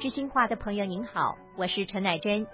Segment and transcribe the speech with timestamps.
[0.00, 2.46] 知心话的朋友您好，我是陈乃真，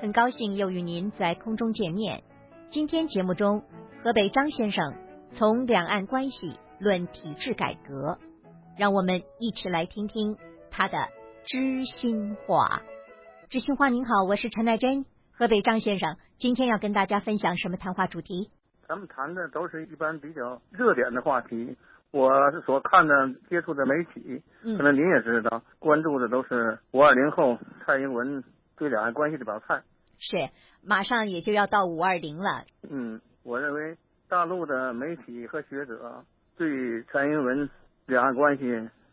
[0.00, 2.24] 很高兴又与您在空中见面。
[2.70, 3.62] 今天节目中，
[4.02, 4.94] 河北张先生
[5.34, 8.18] 从两岸关系论体制改革，
[8.78, 10.38] 让我们一起来听听
[10.70, 10.96] 他的
[11.44, 12.80] 知心话。
[13.50, 18.50] 知心话您好，我是陈乃真，河北张先生今天要跟大家分享什么谈话主题？
[18.88, 21.76] 咱们谈的都是一般比较热点的话题。
[22.14, 28.44] 我所看的、接触的媒体，可能您也知道，关注的都是五二零后蔡英文
[28.76, 29.82] 对两岸关系的表态。
[30.20, 30.36] 是，
[30.86, 32.66] 马上也就要到五二零了。
[32.88, 33.96] 嗯，我认为
[34.28, 36.24] 大陆的媒体和学者
[36.56, 37.68] 对蔡英文
[38.06, 38.64] 两岸关系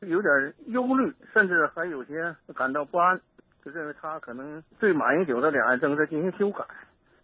[0.01, 3.19] 有点忧虑，甚至还有些感到不安，
[3.65, 6.63] 就认为他可能对马英九的两岸政策进行修改。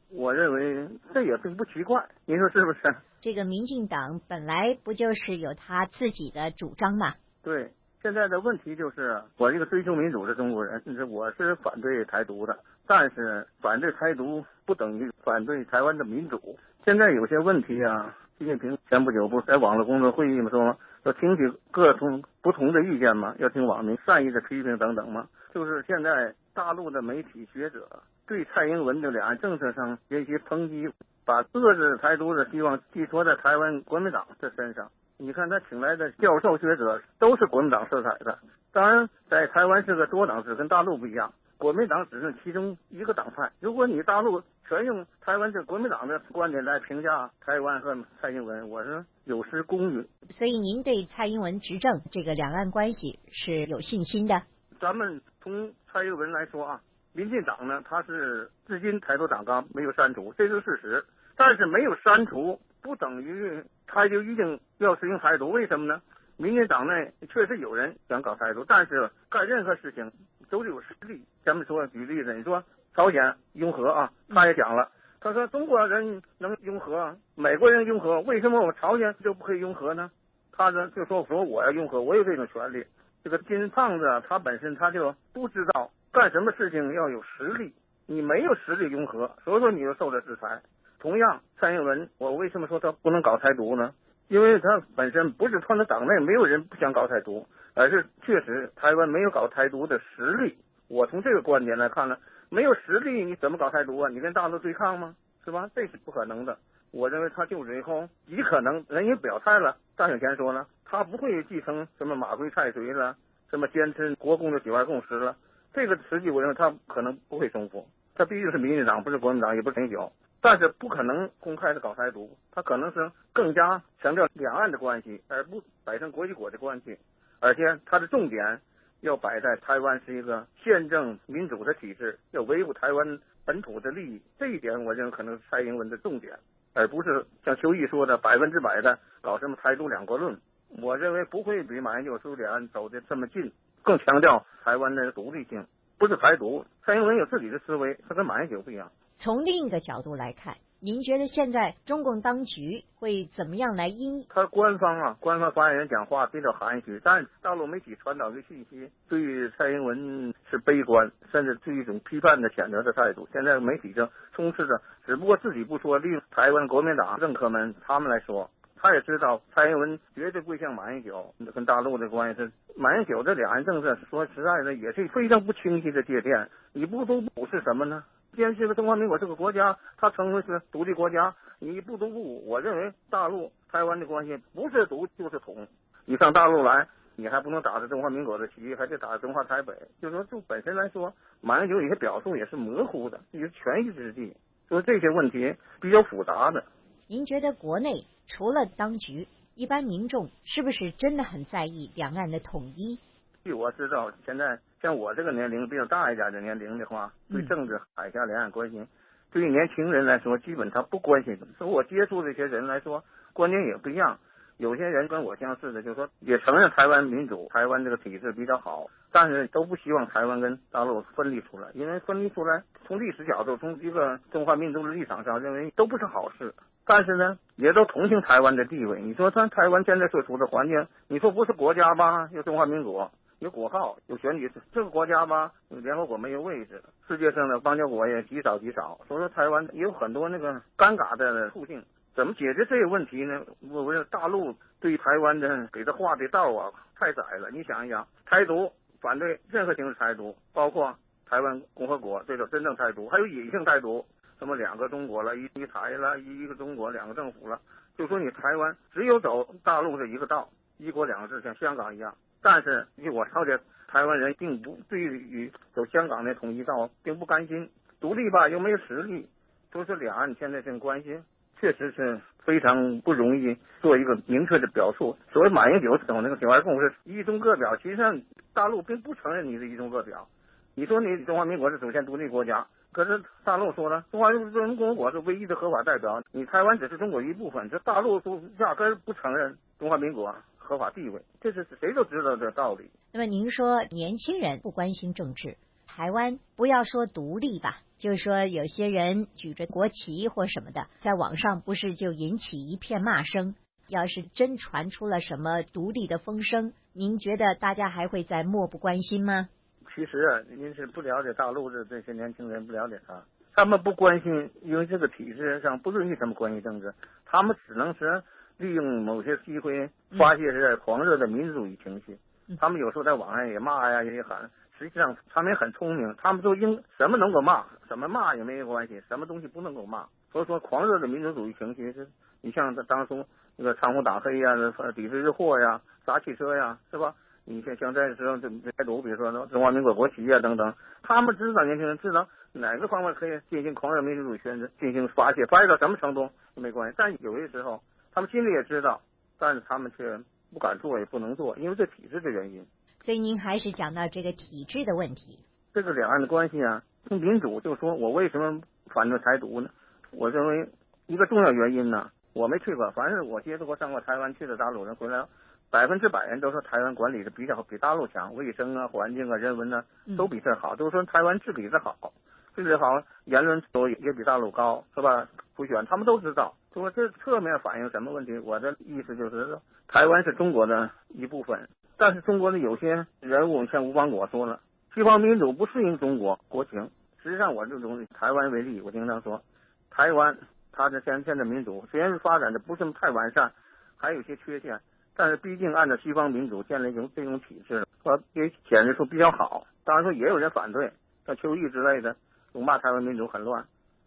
[0.10, 2.96] 我认为这也并不奇怪，您说是不是？
[3.22, 7.14] 这个民进党本来不就是有他自己的主张吗？
[7.44, 7.72] 对，
[8.02, 16.58] 现在的问题就是我一个追求民主的中国人，我是反对台独的，但是反对台独不等于反对台湾的民主。
[16.86, 27.88] 现在有些问题啊，习近平前不久不是在网络工作会议嘛说要听取各种不同的意见嘛，要听网民善意的批评等等嘛，就是现在大陆的媒体学者。
[28.28, 30.90] 对蔡英文的两岸政策上一些抨击，
[31.28, 34.90] 把遏制台独的希望寄托在台湾国民党的身上。
[35.18, 38.40] 你看他请来的教授学者都是国民党色彩的。
[38.72, 43.52] 当然，在台湾是个多党制，跟大陆不一样，国民党只是其中一个党派。
[43.60, 50.08] 如果你大陆全用台湾这国民党的观点来评价台湾和蔡英文，我是有失公允。
[50.30, 54.44] 所以，您对蔡英文执政这个两岸关系是有信心的？
[54.80, 56.80] 咱们从蔡英文来说啊。
[57.14, 61.04] 民进党呢，他是至今台独党纲没有删除，这是事实。
[61.38, 65.52] 但是没有删除，不等于他就一定要实行台独。
[65.52, 66.02] 为什么呢？
[66.36, 70.12] 民进党内确实有人想搞台独，但是干任何事情
[70.50, 71.24] 都是有实力。
[71.46, 72.64] 咱们说举例子，你说
[72.96, 80.12] 朝鲜拥核啊，他也讲了，他说中国人能拥核，美国人拥核，为什么我朝鲜就不可以拥核呢？
[80.52, 82.84] 他呢就说说我要拥核，我有这种权利。
[83.24, 85.92] 这个金胖子他本身他就不知道。
[86.12, 87.72] 干什么事情要有实力，
[88.08, 90.62] 你没有实力拥核，所以说你就受到制裁。
[91.00, 93.94] 同样，蔡英文，我为什么说他不能搞台独呢？
[94.28, 100.58] 因为他本身不是他的党内没有人不想搞台独，而是确实台湾没有搞台独的实力。
[100.90, 102.18] 我从这个观点来看呢，
[102.50, 104.10] 没有实力你怎么搞台独啊？
[104.10, 105.16] 你跟大陆对抗吗？
[105.46, 105.70] 是吧？
[105.74, 106.58] 这是不可能的。
[106.92, 109.78] 我认为他就职以后，极可能人也表态了。
[109.96, 113.16] 大选前说了，他不会继承什么马归蔡随了，
[113.50, 115.36] 什么坚持国共的九二共识了。
[115.74, 126.98] 这个实际我认为他可能不会征服，他毕竟是民进党，不是国民党，也不是陈小，但是不可能公开的搞台独，他可能是更加强调两岸的关系，而不摆成国与国的关系，
[127.40, 128.62] 而且他的重点
[129.02, 136.38] 要摆在台湾是一个宪政民主的体制，要维护台湾本土的利益，这一点我认为可能是蔡英文的重点，
[136.74, 140.40] 而不是像邱毅说的百分之百的搞什么台独两国论，
[140.82, 143.52] 我认为不会比马英九苏两岸走的这么近。
[143.84, 145.66] 更强调台湾的独立性，
[145.98, 146.66] 不是台独。
[146.84, 148.92] 蔡英文有自己的思维，他跟马英九不一样。
[149.20, 154.26] 从另一个角度来看，您觉得现在中共当局会怎么样来应？
[154.30, 163.28] 他官方啊，官方发言人讲话比较含蓄，但大陆媒体传导的信息对蔡英文是悲观，甚至是一种批判的谴责的态度。
[163.34, 168.50] 现在媒体上充斥着，只不过自己不说，利用台湾国民党政客们他们来说。
[168.80, 172.40] 他也知道蔡英文绝对不会像马英九跟大陆的关系。
[172.40, 176.48] 是马英九这两岸政策，说实在的也是非常不清晰的界限。
[176.74, 178.04] 你不都不是什么呢？
[178.38, 185.68] 既然这个中华民国这个国家，它称为是独立国家，你不独不武，我认为大陆台湾的关系不是独就是统。
[186.06, 189.74] 你上大陆来，你还不能打着中华民国的旗，还得打着中华台北。
[190.00, 191.12] 就说就本身来说，
[191.42, 194.38] 马英九有些表述也是模糊的，也是权宜之计。
[194.70, 196.64] 说这些问题比较复杂的。
[197.08, 198.06] 您觉得国内？
[198.28, 203.00] 除了当局，一般民众是不是真的很在意两岸的统一？
[203.48, 208.86] 据我知道，现在像我这个年龄比较大一点的年龄的话，对政治、海峡两岸关心，
[209.32, 211.40] 对于年轻人来说，基本他不关心。
[211.58, 214.20] 从我接触这些人来说，观念也不一样。
[214.58, 226.54] 有些人跟我相似的，就是说也承认台湾民主、台湾这个体制比较好，但是都不希望台湾跟大陆分离出来，因为分离出来，从历史角度，从一个中华民族的立场上，认为都不是好事。
[226.88, 229.02] 但是呢，也都同情台湾的地位。
[229.02, 232.30] 你说咱台湾现在所处的环境，你说不是国家吧？
[232.32, 236.82] 又中华民国，有国号，有选举，这个国家吧，联合国没有位置。
[237.08, 239.00] 世界上的邦交国也极少极少。
[239.08, 241.84] 所以说台湾也有很多那个尴尬的处境。
[242.16, 243.46] 怎么解决这个问题呢？
[243.70, 247.52] 我认为大陆对台湾的给他画的道啊太窄了。
[247.52, 250.98] 你想一想，台独反对任何形式台独，包括
[251.28, 254.04] 台湾共和国这种真正台独，还有隐性台独，
[254.40, 257.62] 什么两个中国了，一一台了，一一个中国两个政府了，
[257.96, 260.50] 就说你台湾只有走大陆这一个道，
[260.80, 262.16] 一国两制，像香港一样。
[262.42, 269.28] 但是据我了解，台湾人并不对于走香港的统一道并不甘心，独立吧又没有实力，
[269.72, 271.20] 都是两岸现在这关系。
[271.60, 275.18] 确实是非常不容易做一个明确的表述。
[275.34, 278.22] 所谓马英九等那个九二共识一中各表，其实上
[278.54, 280.28] 大陆并不承认你的一中各表。
[280.76, 287.70] 你说你中华民国是主权独立国家，可是大陆说了，中华人民共和国是唯一的合法代表，你台湾只是中国一部分。
[287.70, 292.90] 这大陆都压根不承认中华民国合法地位，这是谁都知道的道理。
[293.14, 295.58] 那么您说年轻人不关心政治？
[295.86, 303.54] 台湾不要说独立吧，就是说有些人举着国旗或什么的，在网上不是就引起一片骂声。
[303.90, 309.50] 要是真传出了什么独立的风声，您觉得大家还会再漠不关心吗？
[309.98, 313.20] 其实啊，您是不了解大陆的这些年轻人，不了解他，
[313.56, 316.94] 他们不关心，因为这个体制上不允许他们关心政治，
[317.26, 318.22] 他们只能是
[318.58, 322.16] 利用某些机会发泄在狂热的民族主义情绪。
[322.60, 324.48] 他们有时候在网上也骂呀，也喊。
[324.78, 330.06] 实际上他们也很聪明，他们都应什么能够骂，怎么骂也没有关系，什么东西不能够骂。
[330.32, 332.08] 所以说，狂热的民族主义情绪是，
[332.44, 334.54] 你像当初那个唱红打黑呀，
[334.94, 337.16] 抵制日货呀，砸汽车呀，是吧？
[337.50, 346.96] 你像像这时候这台独，比如说中华民国国旗啊等等，他们知道年轻人知道哪个方面可以进行狂热民族主义宣传，进行发泄，发泄到什么程度没关系。
[346.98, 347.82] 但有些时候，
[348.14, 349.00] 他们心里也知道，
[349.40, 350.20] 但是他们却
[350.52, 352.66] 不敢做，也不能做，因为这体制的原因。
[353.00, 355.40] 所以您还是讲到这个体制的问题。
[355.74, 359.70] 这个两岸的关系啊，从民主就说我为什么反对台独呢？
[360.12, 360.68] 我认为
[361.06, 365.24] 一个重要原因呢，我没去过，凡是我接触过上过台湾去的大陆人回来，
[365.70, 369.84] 百分之百人都说台湾管理的比较比大陆强，卫生啊、环境啊、人文呢
[370.18, 372.14] 都比这好，都说台湾治理的好，
[372.56, 375.28] 治理好，言论都也比大陆高，是吧？
[375.56, 378.38] 普选他们都知道，说这侧面反映什么问题？
[378.38, 381.68] 我的意思就是说，台湾是中国的一部分。
[381.98, 384.60] 但是中国的有些人物，像吴邦国说了，
[384.94, 386.92] 西方民主不适应中国国情。
[387.24, 389.42] 实际上，我就从台湾为例，我经常说，
[389.90, 390.38] 台湾
[390.72, 393.52] 它的现现在民主虽然发展的不是太完善，
[393.98, 394.80] 还有一些缺陷，
[395.18, 399.66] 但是毕竟按照西方民主建立一种这种体制，说也显示出比较好。
[399.84, 400.94] 当然说也有人反对，
[401.26, 402.16] 像邱毅之类的，
[402.54, 403.66] 总骂台湾民主很乱。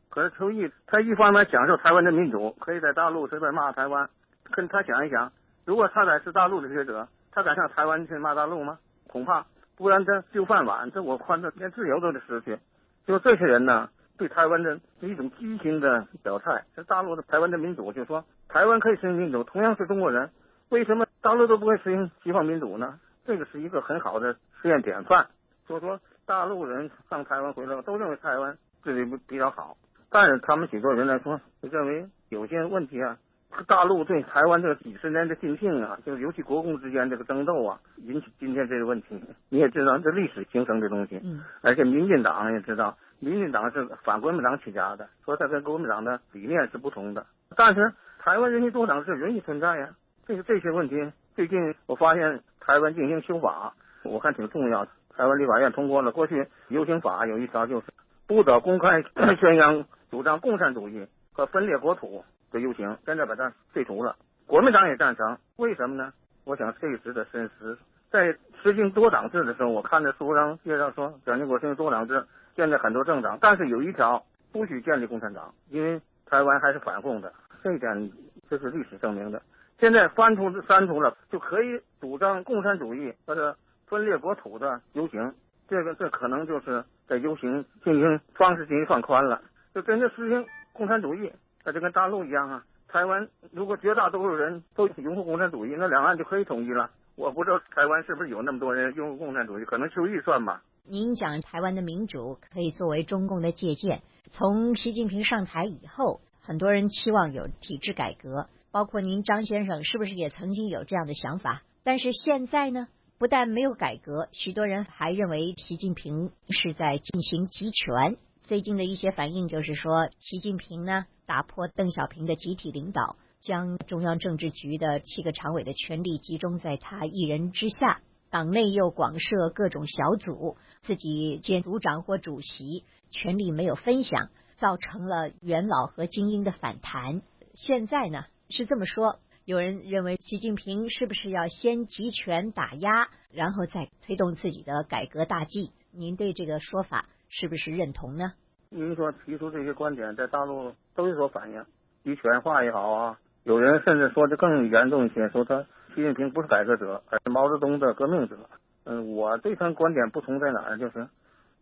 [0.08, 4.08] 可是邱毅他一方面享受台湾的民主，可以在大陆随便骂台湾，
[4.52, 5.32] 跟他想一想，
[5.66, 7.08] 如果他在是大陆的学者。
[7.32, 8.80] 他敢上台湾去骂大陆吗？
[9.06, 9.46] 恐怕
[9.76, 12.58] 不然，他就饭碗，这我宽他连自由都得失去。
[13.06, 16.64] 就这些人呢，对台湾的一种畸形的表态。
[16.74, 20.30] 这大陆的台湾的民主就说，台湾可以实行民主，同样是中国人，
[20.70, 22.98] 为什么大陆都不会实行西方民主呢？
[23.26, 25.26] 这个是一个很好的实验典范。
[25.66, 29.76] 所以说，大陆人上台湾回来都认为台湾治理比较好，
[30.10, 33.18] 但是他们许多人来说，认为有些问题啊。
[33.66, 39.20] 大陆对台湾这个几十年的禁性啊，就是尤其国共之间这个争斗啊，引起今天这个问题。
[39.48, 41.20] 你也知道，这历史形成的东西。
[41.20, 41.42] 嗯。
[41.60, 47.26] 而且民进党也知道，民进党是反国民党起家的，说他跟国民党的理念是不同的。
[47.56, 49.88] 但是台湾人民多党是允许存在呀。
[50.30, 53.74] 这个这些问题，最近我发现台湾进行修法，
[54.04, 54.90] 我看挺重要的。
[55.16, 57.86] 台湾立法院通过了过去游行法有一条，就是
[58.28, 59.02] 不得公开
[59.40, 62.24] 宣扬主张共产主义和分裂国土。
[62.52, 64.14] 的游行现在把它废除了，
[64.46, 66.12] 国民党也赞成，为什么呢？
[66.44, 67.76] 我想这值得深思。
[68.12, 72.24] 在实行多党制的时候，我看着书上介绍说，蒋经国实行多党制，
[72.54, 77.32] 现在很多政党，但是有一条不许建立共产党，因为台湾还是反共的，
[77.64, 78.12] 这一点
[78.48, 79.42] 这是历史证明的。
[79.80, 83.56] 现在翻出删除了，就可以主张共产主义或者
[83.86, 85.34] 分裂国土的游行，
[85.68, 89.40] 这个这可能就是在游行进行方式进行放宽了，
[89.74, 90.44] 就真正实行
[90.74, 91.32] 共产主义。
[91.64, 96.90] 那就跟大陆一样啊，台湾如果绝大多数人都拥护共产主义，那两岸就可以统一了。
[97.16, 100.62] 我不知道台湾是不是有那么多人拥护共产主义，可能就预算吧。
[100.86, 104.02] 您讲台湾的民主可以作为中共的借鉴。
[104.30, 111.62] 从习近平上台以后，很多人期望有体制改革，包括您张先生是不是也曾经有这样的想法？
[111.82, 118.16] 但是现在呢，不但没有改革，许多人还认为习近平是在进行集权。
[118.42, 121.06] 最近的一些反应就是说，习近平呢。
[121.26, 128.00] 打破邓小平的集体领导，将中央政治局的七个常委的权力集中在他一人之下，
[128.30, 137.22] 党内又广设各种小组，自己兼组长或主席，权力没有分享，造成了元老和精英的反弹。
[137.54, 145.72] 现在呢是这么说，有人认为习近平是不是要先集权打压，然后再推动自己的改革大计？
[145.92, 148.32] 您对这个说法是不是认同呢？
[148.68, 151.64] 您说提出这些观点，在大陆都有所反应，
[152.02, 155.62] 集权化也好啊，有人甚至说的更严重一些，说他
[155.94, 158.36] 习近平不是改革者，而是毛泽东的革命者。
[158.84, 160.78] 嗯，我对他观点不同在哪儿？
[160.78, 161.08] 就是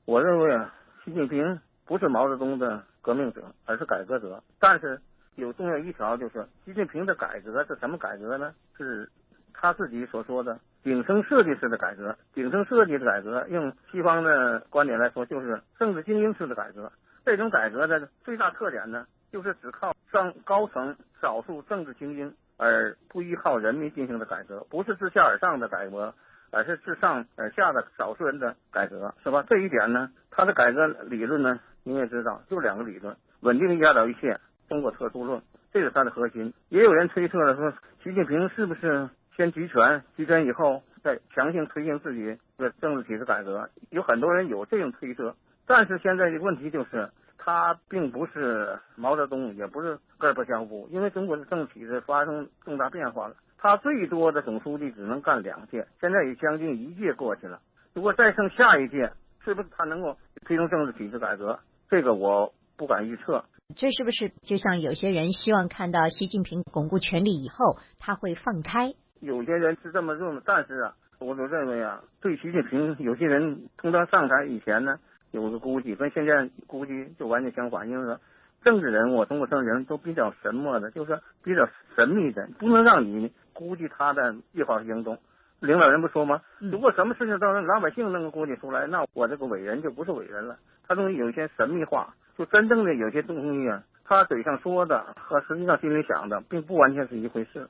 [0.07, 4.43] 我认为啊，习近平不是毛泽东的革命者，而是改革者。
[4.59, 5.01] 但是
[5.39, 8.53] 有重要一条，就是习近平的改革是什么改革呢？
[8.77, 9.09] 是
[9.55, 12.17] 他自己所说的顶层设计式的改革。
[12.35, 16.91] 顶层设计的改革，用西方的观点来说，就是政治精英式的改革。
[17.25, 26.15] 这种改革的最大特点呢，就是只靠上高层少数政治精英，而不依靠人民进行的改革，不是自下而上的改革，
[26.51, 29.45] 而是自上而下的少数人的改革，是吧？
[29.49, 36.53] 这一点呢，他的改革理论呢，你也知道，就两个理论：稳定压倒一切，中国特殊论，这是它的核心。
[36.69, 37.73] 也有人推测了说，
[38.03, 43.69] 习近平是不是先集权，集权以后再强行推行自己的政治体制改革？
[43.91, 45.35] 有很多人有这种推测。
[45.67, 53.37] 但是现在的问题就是，他并不是毛泽东，也不是戈尔巴乔夫，因为中国的政治体制发生重大变化了。
[53.59, 57.61] 他最多的总书记只能干两届，现在也将近一届过去了。
[57.93, 59.13] 如果再剩下一届，
[59.45, 61.59] 是不是他能够推动政治体制改革？
[61.91, 63.45] 这个我不敢预测。
[63.77, 68.95] 这是不是就像有些人希望看到习近平巩固权力以后，他会放开？
[69.21, 74.99] 有些人是这么认为，但是啊，我就认为啊，对习近平，有些人从他上台以前呢。
[75.31, 77.87] 有个估计，跟现在估计就完全相反。
[77.91, 78.19] 因为说，
[78.65, 85.19] 政治人物，中国政治人都比较神默的，就是比较神秘的，不能让你估计他的计划行动。
[85.61, 86.41] 领导人不说吗？
[86.61, 90.57] 如果什么事情都让老百姓能够估计出来，那我这个伟人就不是伟人了。
[90.87, 97.69] 他东西有一些神秘化，就真正的有些东西啊，他嘴上说的和实际上心里想的，并不完全是一回事。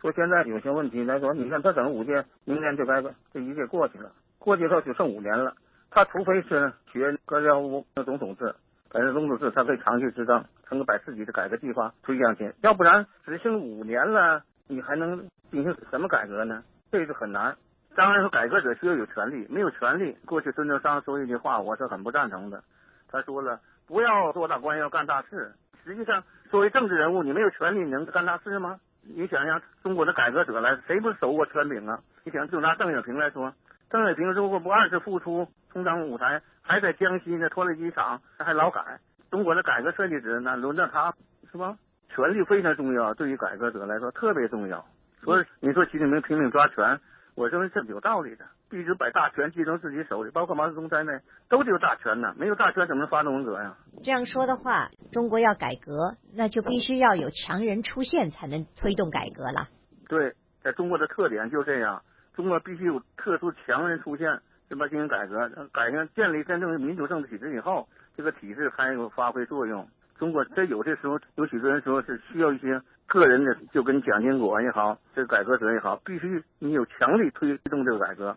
[0.00, 4.10] 说现在有些问题来说，你看他整五届，明年就该这一届过去了，
[4.40, 5.54] 过去后就剩五年了。
[5.88, 8.56] 他除非是学戈尔乌那总统制，
[8.90, 12.52] 改成总统制，他可以长期执政，能够把自己的改革计划推向前。
[12.60, 16.64] 要不然，执行五年了，你还能进行什么改革呢？
[16.90, 17.56] 这个很难。
[17.94, 20.16] 当然说，改革者需要有权利，没有权利。
[20.26, 22.62] 过去孙中山说一句话，我是很不赞成的。
[23.10, 25.52] 他说了，不要做大官，要干大事。
[25.82, 28.78] 实际上，作为政治人物，你没有权利，你能干大事吗？
[29.02, 31.98] 你想想，中国的改革者来，谁不是手握权柄啊？
[32.22, 33.54] 你想，就拿邓小平来说。
[33.88, 39.00] 邓小平如果不二次复出，重掌舞台，还在江西那脱离机场，还劳改。
[39.30, 41.14] 中国的改革设计者，那轮到他
[41.50, 41.74] 是吧？
[42.10, 44.84] 权力非常重要，对于改革者来说特别重要。
[45.22, 47.00] 所以你说习近平拼命抓权，
[47.34, 48.44] 我认为是有道理的。
[48.70, 52.34] 必须把大权集中自己手里，包括毛泽东在内，都得有大权呢。
[52.36, 53.76] 没有大权怎么能发动文革呀？
[54.04, 59.68] 这样说的话，中国要改革，那就必须要有强人出现，才能推动改革了。
[60.08, 62.02] 对，在中国的特点就这样。
[62.34, 64.86] 中国必须有特殊强人出现，是吧？
[64.86, 69.88] 进行改革，改革建立真正的民主政治体制以后，这个体制才有发挥作用。
[70.18, 78.36] 中国在有的时候，有许多人说是需要一些个人的，就跟蒋经国也好，这个改革者也好，必须你有强力推动这个改革。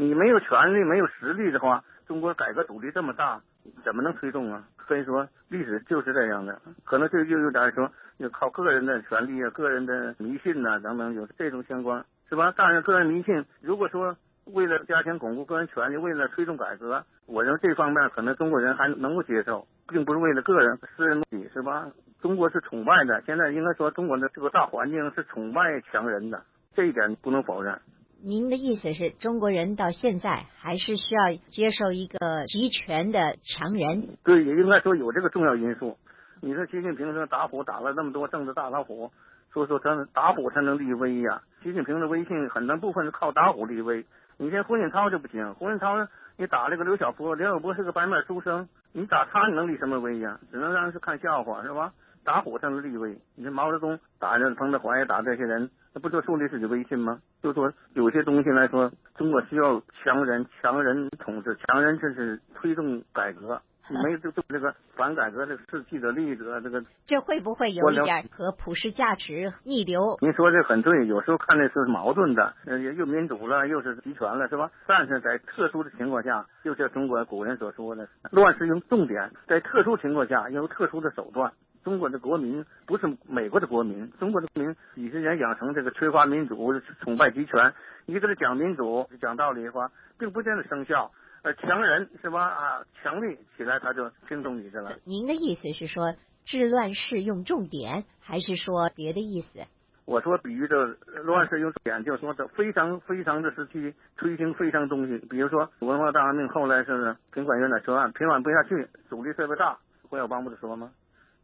[0.00, 3.40] 你没有权力、没有实力的话，中国改革阻力这么大，
[3.84, 4.62] 怎么能推动啊？
[4.86, 6.56] 所以说，历史就是这样的。
[6.84, 12.04] 可能这就有点说，要靠个人的权利啊、个人的迷信呐等等，有这种相关。
[12.28, 12.54] 是吧？
[12.56, 13.44] 当然，个人迷信。
[13.60, 21.88] 如果说为了加强巩固个人权利，为了推动改革，我认为这方面可能中国人还能够接受，并不是为了个人私人目的，是吧？
[22.22, 26.40] 中国是崇拜的，现在应该说中国的这个大环境是崇拜强人的，
[26.76, 27.80] 这一点不能否认。
[28.22, 34.16] 您的意思是中国人到现在还是需要接受一个集权的强人？
[34.24, 35.96] 对，也应该说有这个重要因素。
[36.40, 39.10] 你说习近平说打虎打了那么多政治大老虎。
[39.50, 41.40] 所以说，他打虎才能立威呀。
[41.62, 44.04] 习近平的威信很大部分是靠打虎立威。
[44.36, 46.06] 你像胡锦涛就不行，胡锦涛
[46.36, 50.38] 你打这个刘晓波，刘晓波是个白面书生，你打他你能立什么威呀？
[50.50, 51.94] 只能让人是看笑话，是吧？
[52.28, 53.16] 打虎才能立威。
[53.36, 57.20] 你说毛泽东打着彭德怀，打这些人，那不就树立自己威信吗？
[57.42, 63.62] 就说有些东西来说，中国需要强人，强人统治，强人就是推动改革。
[63.90, 70.18] 没有这这这个反改革的士气的例子，这个这会不会有一点和普世价值逆流？
[70.20, 74.70] 您说这很对，有时候看的是矛盾的，呃，又民主了，又是集权了，是吧？
[74.86, 81.54] 但是在特殊的情况下，就像中国古人所说的，乱世用重点，在特殊情况下用特殊的手段。
[81.88, 87.72] 中国的国民不是美国的国民，中国的国民几十年养成这个缺乏民主、崇拜集权，
[88.04, 91.10] 你给他讲民主、讲道理的话，并不见得生效。
[91.42, 92.44] 呃，强人是吧？
[92.44, 94.90] 啊，强力起来他就听从你的了。
[95.06, 96.14] 您的意思是说
[96.44, 99.60] 治乱世用重点，还是说别的意思？
[100.04, 100.88] 我说比喻的
[101.24, 109.78] 乱世用典，就是说这非常非常的时期推行非常东西，比如说文化大革命后来是平管院的车案，平管不下去，阻力特别大。
[110.10, 110.90] 胡耀邦不是说吗？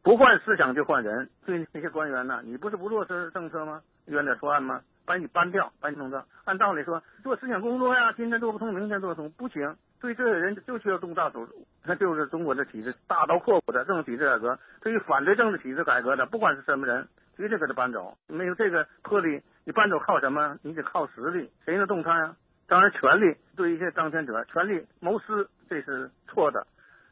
[0.05, 3.81] 不换思想就换人，对那些官员呢，你不是不落实政策吗？
[4.05, 4.83] 冤的说案吗？
[5.07, 6.25] 把你搬掉，把你弄掉。
[6.45, 9.75] 按道理说做思想工作呀，今天做不通，明天做通，不行。
[10.01, 11.49] 对这些人就需要动大手，
[11.85, 14.59] 那就是中国的体制大刀阔斧的政治体制改革。
[14.83, 17.09] 对于反对政治体制改革的，不管是什么人。
[17.37, 20.57] 绝对给他搬走，没有这个魄力，你搬走靠什么？
[20.63, 22.37] 你得靠实力，谁能动他呀？
[22.69, 26.65] 当然，权力对一些当权者，权力谋私这是错的。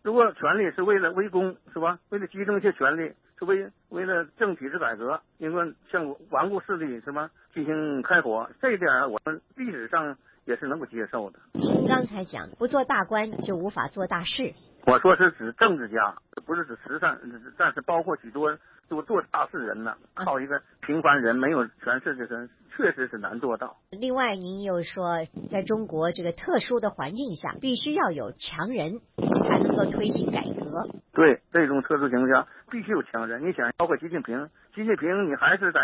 [0.02, 1.98] 如果权力是为了为公，是吧？
[2.10, 11.38] 为了集中一些权力，是为为了政体制改革，应该向顽固势力什么进行开火，这一点我们历史上也是能够接受的。
[11.52, 14.54] 您刚才讲，不做大官就无法做大事。
[14.86, 17.20] 我说是指政治家，不是指慈善，
[17.56, 18.58] 但是包括许多。
[18.88, 23.78] 做做大事人呢，靠一个平凡人没有权势的人，确实是难做到。
[23.90, 29.00] 另外，您又说，在中国这个特殊的环境下，必须要有强人
[29.42, 30.88] 才能够推行改革。
[31.12, 33.46] 对，这种特殊情况下，必须有强人。
[33.46, 35.80] 你想，包括习近平，习近平，你还是在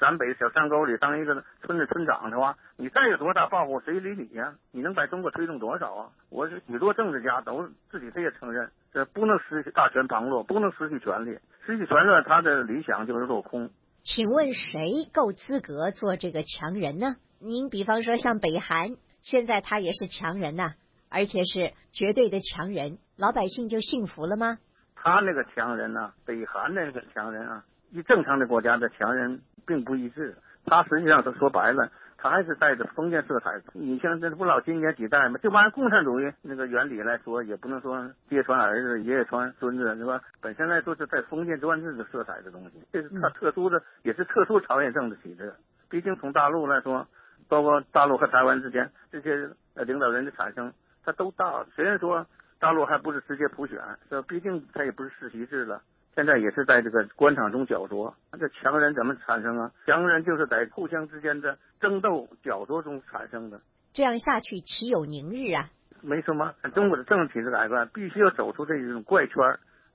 [0.00, 4.54] 陕北小山沟里当一个村的村长的话，你再有多大抱负，谁理你呀？
[4.72, 6.08] 你能把中国推动多少啊？
[6.30, 11.38] 我是许多政治家都自己这也承认，这不能失去大权旁落，不能失去权力。
[11.64, 13.70] 失去权力，他的理想就是落空。
[14.02, 17.14] 请问谁够资格做这个强人呢？
[17.38, 20.74] 您比方说像北韩，现在他也是强人呐，
[21.08, 24.58] 而且是绝对的强人，老百姓就幸福了吗？
[24.96, 30.36] 他那个强人呢，北韩的那个强人啊，与正常的国家的强人并不一致。
[30.64, 31.90] 他实际上是说白了。
[32.18, 33.60] 他还是带着封建色彩。
[33.72, 35.40] 你像这不老今年几代吗？
[35.42, 40.20] 就按共产主义那个原理来说，也不能说爹传儿子，爷爷传孙子，是吧？
[40.40, 45.52] 本身来说是带封建专制的色彩的东西，这是他特殊的，也是特殊朝鲜政治体制。
[45.90, 47.08] 毕竟从大陆来说，
[47.48, 50.72] 包括大陆和台湾之间这些领导人的产生，
[51.04, 51.64] 他都大。
[51.74, 52.24] 虽然说
[52.62, 53.76] 大陆还不是直接普选，
[54.08, 54.24] 是吧？
[54.28, 55.82] 毕竟他也不是世袭制了。
[56.14, 59.72] 现在也是在这个官场中角逐，这强人怎么产生啊？
[59.84, 63.60] 强人就是在互相之间的争斗、角逐中产生的。
[63.92, 65.70] 这样下去，岂有宁日啊？
[66.02, 69.34] 没什么，中国的政治体制改革必须要走出这种怪圈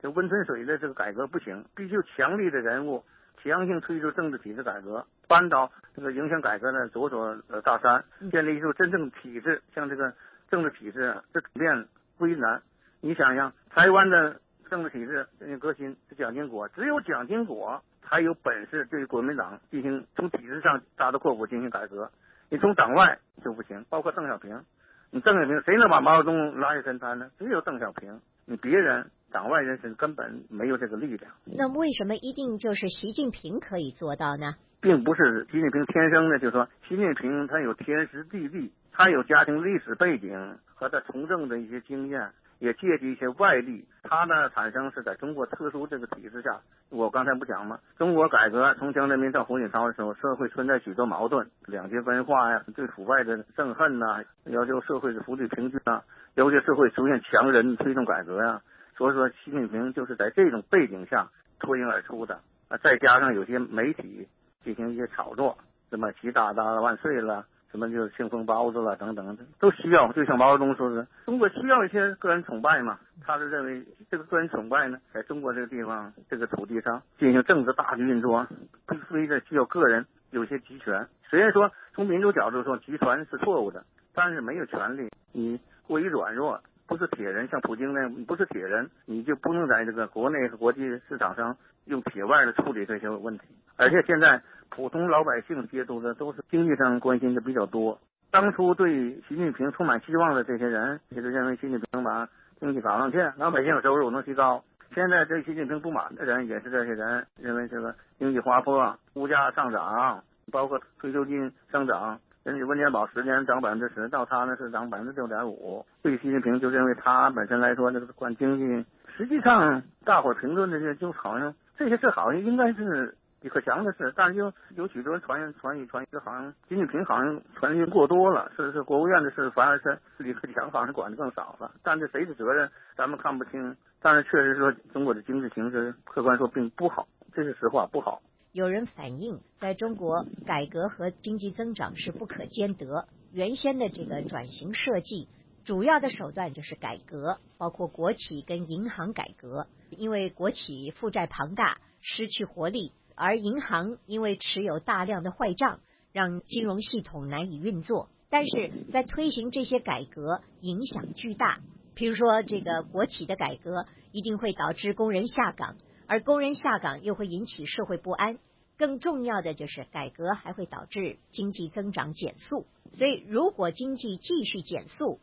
[0.02, 3.06] 这温春水的这个改革不行，必须有强力的人物
[3.41, 9.62] 强行推出政治体制改革，扳倒这个影响改革的左左呃大山，建立一种真正体制。
[9.74, 10.13] 像这个
[10.50, 11.88] 政治体制，这改变
[12.20, 12.62] 艰难。
[13.08, 14.41] 你想想，台湾的。
[14.70, 22.12] 政治体制进行革新是蒋经国，只有蒋经国才有本事对国民党进行从体制上大刀阔斧进行改革。
[22.50, 24.62] 你从党外就不行，包括邓小平，
[25.10, 27.32] 你邓小平谁能把毛泽东拉下神坛呢？
[27.39, 31.32] 只有邓小平，你别人党外人士根本没有这个力量。
[31.46, 34.56] 那为什么一定就是习近平可以做到呢？
[34.82, 42.32] 并不是习近平天生的，就是说习近平他有天时地利，他有家庭历史背景和他从政的一些经验。
[42.60, 46.60] 也借助一些外力，它呢产生是在中国特殊这个体制下。
[46.89, 47.80] 我刚才不讲吗？
[47.98, 56.04] 中国改革从江泽民到胡锦涛的时候，社会存在许多矛盾，两极分化呀，对腐败的憎恨呐，要求社会的福利平均啊，
[56.36, 58.62] 要求社会出现强人推动改革呀。
[58.96, 62.39] 所以说，习近平就是在这种背景下脱颖而出的
[62.70, 64.28] 啊，再加上有些媒体
[64.63, 65.58] 进行一些炒作，
[65.89, 67.46] 什么习大大万岁了。
[67.71, 70.12] 什么就是庆丰包子了等等，都需要。
[70.13, 72.97] 就像毛泽东说的，中国需要一些个人崇拜嘛。
[73.25, 78.47] 他是认为这个个人崇拜呢，在中国这个地方这个土地上进行政治大局运作，
[78.88, 81.08] 必须得需要个人有些集权。
[81.30, 93.43] 虽然说从民主角度说集权是错误的，但是没有权利，你过于软弱，不是铁人，像普京那样不是铁人，你就不能在这个国内和国际市场上用铁腕的处理这些问题。
[93.76, 94.41] 而且现在。
[94.69, 97.97] 普通老百姓接触的都是经济上关心的比较多。
[98.30, 102.28] 当初对习近平充满希望的这些人，也是认为习近平把
[102.60, 104.62] 经济搞上去，老百姓的收入能提高。
[104.93, 110.21] 现在对习近平不满的人，也是这些人，认为这个经济滑坡、物价上涨，
[110.52, 115.86] 包括退休金上涨，人家温家宝十年涨百分之十，到他那是涨百分之六点五。
[116.02, 118.86] 对习近平就认为他本身来说，那个管经济，
[119.18, 123.16] 实际上大伙评论这些，就好像这些事好像应该是。
[123.40, 131.72] 李克强的事，但是又有许多传言传语传语，好像习近平好像传言过多了，是是国务院的事，反而是李克强好像管的更少了。
[131.84, 133.76] 但是谁的责任，咱们看不清。
[134.02, 138.20] 但是确实说，中国的经济形势客观说并不好，这是实话，不好。
[138.58, 143.08] 有人反映，在中国改革和经济增长是不可兼得。
[143.32, 145.28] 原先的这个转型设计，
[145.63, 152.93] 主要的手段就是改革，包括国企跟银行改革，因为国企负债庞大，失去活力。
[153.13, 158.10] 而银行因为持有大量的坏账，让金融系统难以运作。
[158.32, 161.60] 但是在推行这些改革，影响巨大。
[161.93, 165.76] 比如说，这个国企的改革一定会导致工人下岗，
[166.08, 168.39] 而工人下岗又会引起社会不安。
[168.78, 172.68] 更重要的就是，改革还会导致经济增长减速。
[172.94, 175.20] 所以，如果经济继续减速，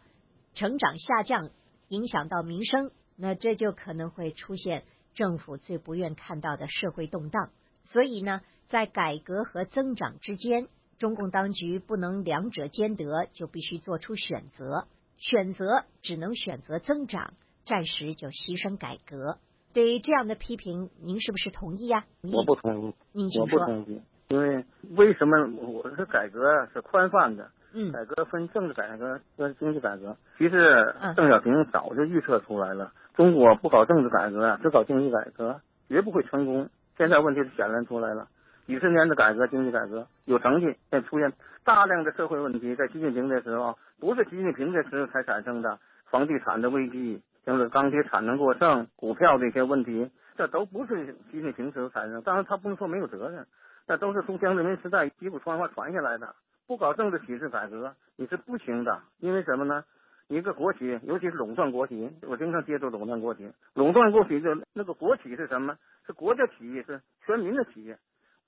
[0.55, 1.51] 成长下降，
[1.89, 7.51] 影响到民生，那这就可能会出现政府最不愿看到的社会动荡。
[7.85, 14.89] 所以呢，在改革和增长之间，中共当局不能两者兼得，就必须做出选择。
[15.17, 19.39] 选择只能选择增长，暂时就牺牲改革。
[19.75, 22.05] 对于这样的批评，您是不是同意呀？
[22.23, 22.95] 我不同意。
[23.13, 24.65] 您我不同意，因为
[24.97, 27.51] 为什么我是改革是宽泛的？
[27.75, 30.17] 嗯，改革分政治改革和经济改革。
[30.39, 36.71] 其实邓小平早就预测出来了，中国不搞政治改革，只搞经济改革，绝不会成功。
[36.97, 38.29] 现在问题显现出来了，
[38.69, 41.33] 几十年的改革经济改革有成绩，现在出现
[41.65, 45.81] 大量的社会问题，在习近平的时候，不是习近平的时候才产生的，
[46.13, 47.21] 房地产的危机。
[47.45, 52.23] 像是钢铁产能过剩、股票这些问题，这都不是习近平时候产生。
[52.23, 53.47] 当然，他不能说没有责任，
[53.87, 56.35] 那都是从江泽民时代击鼓传花传下来的。
[56.67, 59.03] 不搞政治体制改革，你是不行的。
[59.19, 59.85] 因为什么呢？
[60.29, 63.53] 一个国企，尤其是垄断国企，我经常接触垄断国企。
[63.75, 65.77] 垄断国企就那个国企是什么？
[66.07, 67.99] 是国家企业，是全民的企业。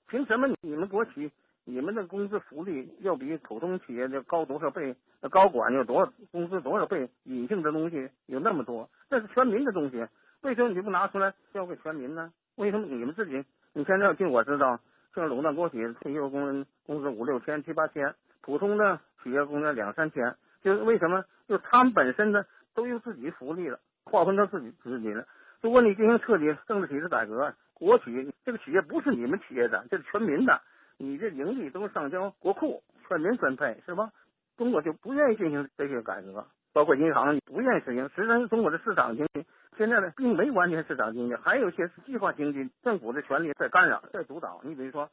[0.07, 1.31] 凭什么你们国企？
[1.69, 4.95] 你们的工资福利要比普通企业的高多少倍？
[5.21, 7.09] 那高管有多少工资多少倍？
[7.25, 10.07] 隐性的东西有那么多，这是全民的东西，
[10.43, 12.31] 为什么你不拿出来交给全民呢？
[12.55, 13.43] 为什么你们自己？
[13.73, 14.79] 你现在据我知道，
[15.13, 21.25] 像垄断国企，退休工人工资五六千、七八千，普通的企业工资两三千，就是为什么？
[21.49, 25.25] 就他们本身的都有自己福利了，划分到自己自己了。
[25.59, 30.61] 如果你进行彻底政治体制改革，国企这个企业不是你们企业的，这是全民的。
[30.97, 34.11] 你这盈利都上交国库，全民分配是吧？
[34.57, 38.09] 中国就不愿意进行这些改革，包括银行不愿意实行。
[38.15, 39.45] 实际上，中国的市场经济
[39.77, 44.59] 现在呢，并没完全市场经济，还有一些是计划经济，政府的权力在干扰、在主导。
[44.63, 45.07] 你比如说，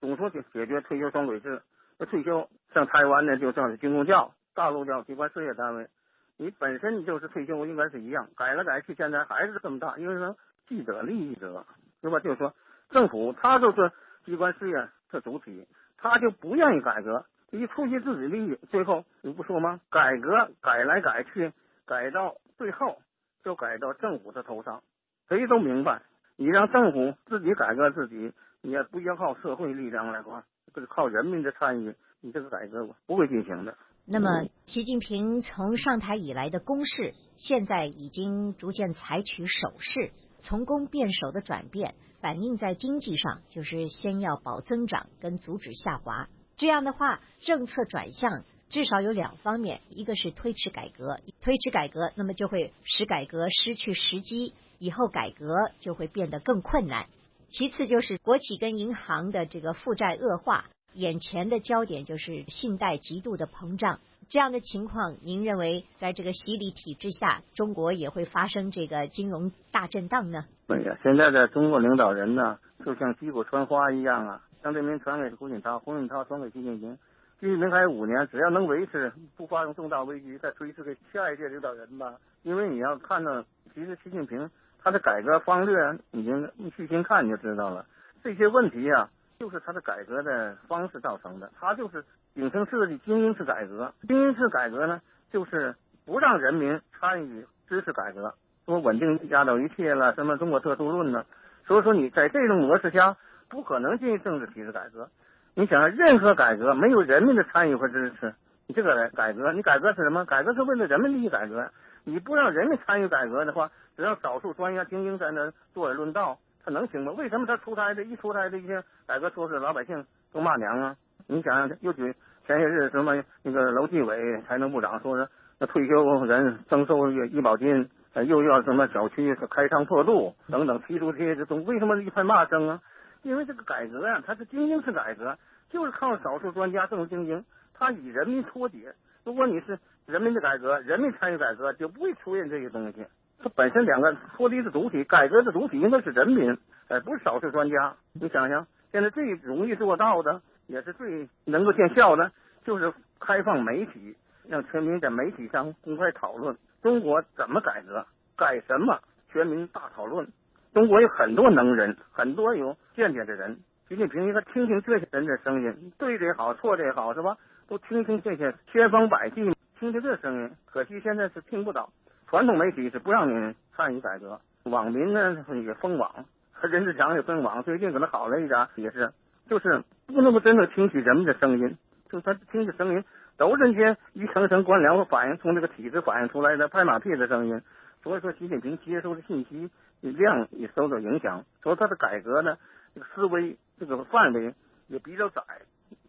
[0.00, 1.62] 总说解解决退休双轨制，
[1.98, 5.88] 那退休像台湾呢，就叫军工教，大陆叫机关事业单位，
[6.36, 8.28] 你本身就是退休，应该是一样。
[8.36, 10.34] 改来改去，现在还是这么大，因为什么？
[10.66, 11.64] 既得利益者
[12.02, 12.18] 是吧？
[12.18, 12.52] 就是说，
[12.90, 13.92] 政府他就是
[14.24, 14.88] 机关事业。
[15.10, 15.66] 这主体，
[15.96, 19.80] 他就不愿意改革，一出于自己利益，最后你不说吗？
[19.90, 21.52] 改革改来改去，
[21.86, 22.98] 改到最后
[23.42, 24.82] 就改到政府的头上。
[25.28, 26.02] 谁都明白，
[26.36, 30.44] 你让政府自己改革自己，你也不要靠社会力量来管，
[30.74, 33.76] 这是靠人民的参与，你这个改革不会进行的。
[34.10, 41.94] 那么，习近平从上台以来的攻势，现在已经逐渐采取守势，从攻变守的转变。
[42.20, 46.28] 反映在经济上，就是先要保增长跟阻止下滑。
[46.56, 57.06] 这样的话，政策转向至少有两方面：一个是推迟改革，推迟改革，那么就会使改革失去时机，以后改革就会变得更困难；
[57.48, 64.00] 其次就是国企跟银行的这个负债恶化，眼前的焦点就是信贷极度的膨胀。
[64.28, 70.44] 这样的情况，您认为在这个洗礼体制下，中国也会发生这个金融大震荡呢？
[70.68, 74.42] 哎呀，现在的中国领导人呢，就像击鼓传花一样啊。
[74.62, 76.94] 江泽民传给胡锦涛，胡锦涛传给习近平，
[77.40, 82.16] 习近平还有五年，只要能维持不发生重大危机，再推迟给下一届领导人吧。
[82.42, 83.42] 因为你要看到，
[83.74, 84.50] 其实习近平
[84.82, 87.86] 他的改革方略，已经你细心看就知道了。
[88.22, 92.04] 这些问题啊，就是他的改革的方式造成的，他就是。
[92.34, 95.00] 顶层设计精英式改革，精英式改革呢，
[95.32, 95.74] 就是
[96.06, 98.32] 不让人民参与知识改革，
[98.68, 101.24] 说稳定压倒一切了，什么中国特殊论呢？
[101.66, 103.16] 所以说你在这种模式下，
[103.48, 105.08] 不可能进行政治体制改革。
[105.54, 108.34] 你想想，任何改革没有人民的参与和支持，
[108.66, 110.22] 你这个改革，你改革是什么？
[110.26, 111.66] 改革是为了人民利益改革。
[112.04, 117.12] 你不让人民参与改革的话，只要少数专家精英在那坐而论道，他能行吗？
[117.16, 120.94] 为什么他出台的一出台的一些改革措施，老百姓都骂娘啊？
[121.26, 122.14] 你想想，又举
[122.46, 125.26] 前些日什么那个楼继伟财政部长说是
[125.58, 132.80] 那退休人征收医保金，呃又要什么小区开仓破路等等提出这些东，为什么一派骂声啊？
[133.22, 135.36] 因为这个改革呀，它是精英式改革，
[135.70, 137.44] 就是靠少数专家政治精英，
[137.74, 138.94] 他与人民脱节。
[139.24, 143.06] 如果你是人民的改革，人民参与改革，就不会出现这些东西。
[143.42, 146.56] 它本身两个脱离的主体，改革的主体应该是人民，
[146.88, 147.94] 而不是少数专家。
[148.12, 150.40] 你想想，现在最容易做到的。
[150.68, 152.30] 也是最能够见效的，
[152.62, 154.14] 就是开放媒体，
[154.46, 158.98] 让全民在媒体上公开讨论中国怎么改革，改什么，
[159.32, 160.28] 全民大讨论。
[160.74, 167.36] 中国有很多能人，很多有见解的人，习近平应该听听这些人的声音，对的也好，错的也好，是吧？
[167.68, 169.44] 都听听这些千方百计
[169.78, 170.50] 听听这声音。
[170.66, 171.90] 可惜现在是听不到，
[172.28, 176.26] 传统媒体是不让你参与改革，网民呢也封网，
[176.62, 179.12] 任志强也封网，最近可能好了一点，也是，
[179.48, 181.76] 就是不那么真的听取人们的声音，
[182.08, 183.04] 就他听的声音
[183.38, 187.62] 都是那些一层层官僚反映从这个体制反映出来的拍马屁的声音。
[188.02, 189.70] 所以说，习近平接收的信息
[190.00, 192.56] 量也受到影响，所以他的改革呢，
[192.94, 194.54] 这个思维这个范围
[194.86, 195.42] 也比较窄，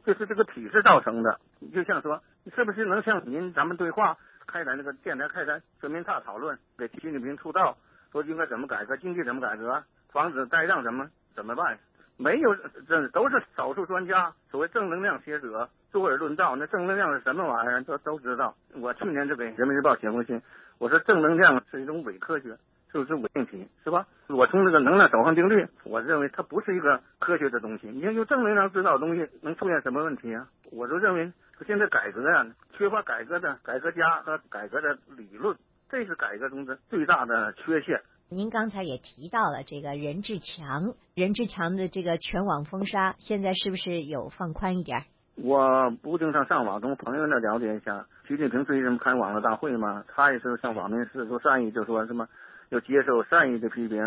[0.06, 1.40] 就是这个体制造成的。
[1.74, 2.22] 就像说，
[2.56, 7.76] 是不是能像您咱们对话开展这个电台开展全民大讨论，给习近平出道，
[8.12, 11.80] 说应该怎么改革经济，怎么改革，防止怠让怎么怎么办？
[12.22, 12.54] 没有，
[12.86, 16.54] 这都是少数专家，所谓正能量学者坐而论道。
[16.58, 17.82] 那正能量是什么玩意儿？
[17.84, 18.54] 都都知道。
[18.76, 20.42] 我去年就给人民日报写封信。
[20.80, 22.58] 我说正能量是一种伪科学，
[22.92, 24.06] 就是伪命题，是吧？
[24.28, 27.88] 我从这个能量守恒定律，我认为它不是一个科学的东西。
[27.88, 30.46] 你看，用正能量指导东西能出现什么问题啊？
[30.72, 31.32] 我就认为
[31.66, 35.56] 现在改革呀，缺乏改革的改革家和改革的理论，
[35.90, 38.02] 这是改革中的最大的缺陷。
[38.32, 45.06] 您刚才也提到了这个任志强，任志强的这个全网封杀，现在是不是有放宽一点？
[45.36, 48.06] 我不经常上网，从朋友那了解一下。
[48.28, 52.28] 习近平最近开网络大会嘛，他也是向网民示出善意，就说什么
[52.70, 53.98] 要接受善意的批评，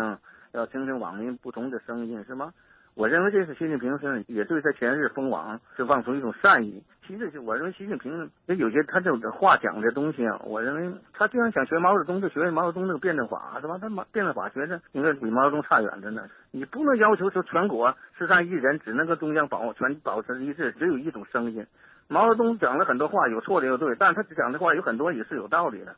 [0.53, 2.53] 要听听网民不同的声音，是吗？
[2.95, 6.83] 我认为这次习近平是也对他前日封王是放出一种善意。
[7.07, 13.77] 其实，我认为习近平有些他这个话讲的东西啊，我认为他既然想学毛泽东，就学毛泽东那个辩证法，是吧？
[13.81, 16.23] 他毛辩证法学的应该比毛泽东差远着呢。
[16.51, 21.65] 你不能要求说全国十三亿人只能跟中央保全保持一致，只有一种声音。
[22.07, 25.95] 毛泽东讲了很多话，有错的有对，但他讲的话有很多也是有道理的。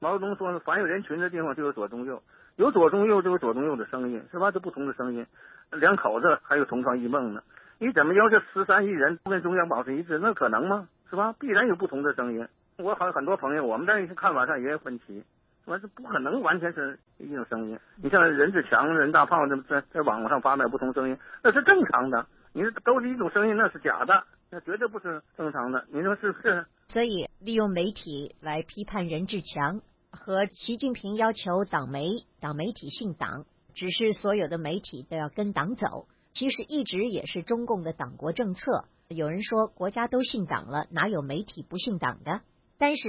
[0.00, 2.22] 毛泽东说：“凡有人群的地方就有左中右，
[2.56, 4.50] 有左中右就有左中右的声音，是吧？
[4.50, 5.26] 这不同的声音。”
[5.72, 7.42] 两口子还有同床异梦呢，
[7.78, 10.18] 你怎么要求十三亿人不跟中央保持一致？
[10.18, 10.88] 那可能吗？
[11.08, 11.32] 是吧？
[11.38, 12.46] 必然有不同的声音。
[12.78, 15.22] 我好像很多朋友，我们在看法上也有分歧。
[15.66, 17.78] 我这不可能完全是一种声音。
[18.02, 22.26] 你像任志强、任大炮在在网络上发表不同声音，那是正常的。
[22.52, 25.84] 你说都是一种声音，那是假的，那绝对不是正常的。
[25.92, 26.66] 你说是不是？
[26.88, 32.04] 所以利用媒体来批判任志强和习近平要求党媒
[32.40, 33.44] 党媒体姓党。
[33.72, 38.84] 只是所有的媒体都要跟党走，其实一直也是中共的党国政策。
[39.08, 42.40] 有人说国家都姓党了，哪有媒体不信党的？
[42.78, 43.08] 但是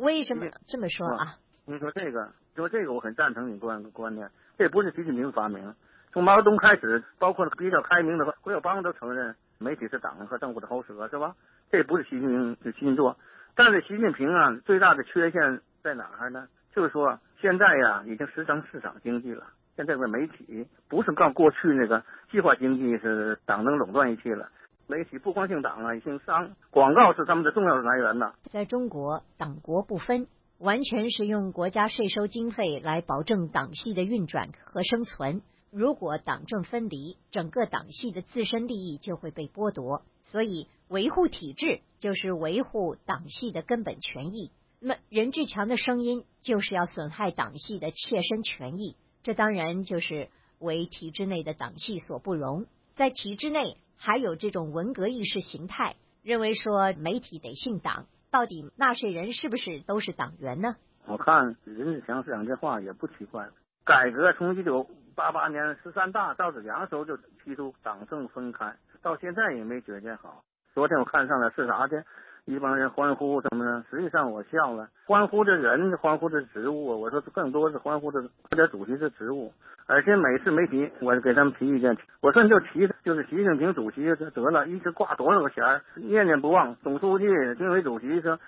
[0.00, 1.38] 为什么这么说啊？
[1.64, 4.30] 你说这个，说这个，我很赞成你观观点。
[4.58, 5.74] 这不是习近平发明，
[6.12, 11.34] 从毛泽东开始，包括比较开明的胡耀邦都承认媒体是党和政府的喉舌，是吧？
[11.70, 13.16] 这不是习近平的新作。
[13.54, 16.46] 但是习近平啊，最大的缺陷在哪儿呢？
[16.74, 19.44] 就是说现在呀，已经实成市场经济了。
[19.76, 24.50] 现在的媒体不是像过去那个计划经济是党能垄断一切了，
[24.86, 28.32] 媒体不光姓党啊，姓商，广告是他们的重要来源呢。
[28.52, 35.42] 在中国，党国不分，完全是用国家税收经费来保证党系的运转和生存。
[35.72, 40.02] 如果党政分离，整个党系的自身利益就会被剥夺。
[40.22, 44.50] 所以，维护体制就是维护党系的根本权益。
[44.84, 48.96] 那，任志强的声音就是要损害党系的切身权益。
[49.22, 52.66] 这当然就是为体制内的党系所不容，
[52.96, 60.74] 在体制内还有这种文革意识形态，认为说媒体得姓党，到底纳税人是不是都是党员呢？
[61.06, 63.48] 我看任志强讲这话也不奇怪。
[63.84, 70.42] 改革从一九八八年十三大赵子阳时候就提出党政分开，到现在也没解决好。
[70.74, 72.04] 昨天我看上了是啥的？
[72.44, 73.84] 一帮人欢呼什么呢？
[73.88, 79.52] 实际上我笑了，欢呼的人，欢呼的职务，我说更多是欢呼的国家主席的职务。
[79.86, 81.96] 而且每次媒体，我给他们提意见。
[82.20, 86.74] 我说你就提，就是习近平主席就得了，一直挂多少个钱儿，念念不忘。
[86.82, 87.26] 总书记、
[87.58, 88.38] 军委主席说，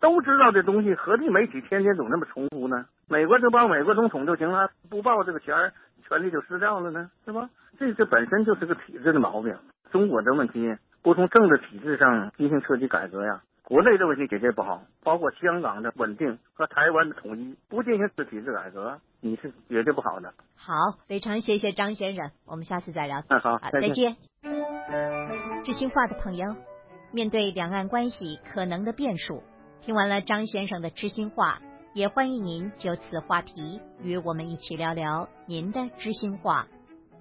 [0.00, 2.86] 都知道这东西，何必媒体天天总那么重复呢？
[3.08, 5.72] 美国就报美国总统就行了，不报这个钱儿，
[6.08, 7.50] 权力就失掉了呢，是吧？
[7.78, 9.54] 这这本身就是个体制的毛病。
[9.90, 10.74] 中国的问题。
[11.02, 20.32] 不从政治体制上进行彻底改革呀，国内的问题解决不好，包括香港的稳定和台湾的统一，不进行体制改革，你是解决不好的。
[20.54, 20.74] 好，
[21.08, 23.22] 非常谢谢张先生，我们下次再聊。
[23.28, 24.16] 嗯好，再见。
[25.64, 26.54] 知心话的朋友，
[27.12, 29.42] 面对两岸关系可能的变数，
[29.80, 31.60] 听完了张先生的知心话，
[31.94, 36.68] 也欢迎您就此话题与我们一起聊聊您的知心话。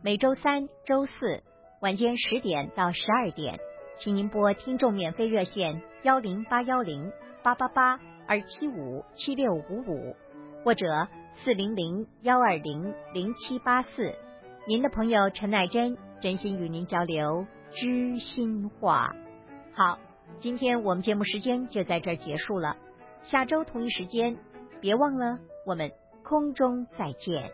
[0.04, 1.42] 每周三、周四
[1.82, 3.60] 晚间十点到十二点。
[3.98, 7.12] 请您拨听众免费热线幺零八幺零
[7.44, 10.16] 八八八二七五七六五五，
[10.64, 10.86] 或者
[11.44, 14.14] 四零零幺二零零七八四
[14.68, 19.16] 您的朋友陈乃珍，真心与您交流知心话。
[19.74, 20.00] 好，
[20.40, 22.78] 今天我们节目时间就在这儿结束了，
[23.24, 24.38] 下周同一时间，
[24.80, 25.92] 别忘了我们
[26.24, 27.52] 空中再见。